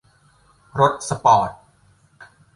[0.79, 1.51] รถสปอร์ต